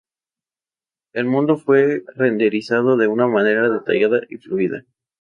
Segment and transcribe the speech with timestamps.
[1.13, 4.83] El mundo fue renderizado de una manera detallada y fluida.